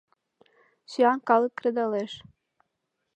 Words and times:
Сӱан 0.91 1.19
калык 1.27 1.53
кредалеш. 1.57 2.11